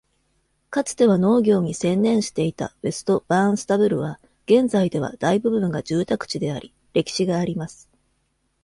[0.71, 7.87] かつては農業に専念していたウェスト・バーンスタブルは、現在では大部分が住宅地であり、歴史があります。